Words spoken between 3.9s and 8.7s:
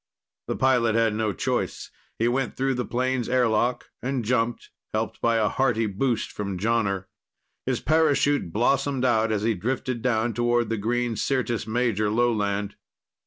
and jumped, helped by a hearty boost from Jonner. His parachute